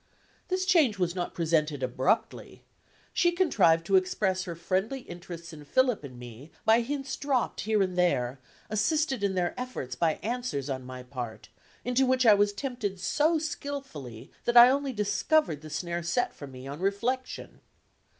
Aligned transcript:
This 0.47 0.65
change 0.65 0.97
was 0.97 1.13
not 1.13 1.35
presented 1.35 1.83
abruptly. 1.83 2.63
She 3.13 3.31
contrived 3.31 3.85
to 3.85 3.97
express 3.97 4.45
her 4.45 4.55
friendly 4.55 5.01
interests 5.01 5.53
in 5.53 5.63
Philip 5.63 6.03
and 6.03 6.13
in 6.13 6.17
me 6.17 6.49
by 6.65 6.81
hints 6.81 7.15
dropped 7.15 7.61
here 7.61 7.83
and 7.83 7.95
there, 7.95 8.39
assisted 8.67 9.23
in 9.23 9.35
their 9.35 9.53
effort 9.59 9.95
by 9.99 10.15
answers 10.23 10.71
on 10.71 10.87
my 10.87 11.03
part, 11.03 11.49
into 11.85 12.07
which 12.07 12.25
I 12.25 12.33
was 12.33 12.51
tempted 12.51 12.99
so 12.99 13.37
skillfully 13.37 14.31
that 14.45 14.57
I 14.57 14.71
only 14.71 14.91
discovered 14.91 15.61
the 15.61 15.69
snare 15.69 16.01
set 16.01 16.33
for 16.33 16.47
me, 16.47 16.65
on 16.65 16.79
reflection. 16.79 17.61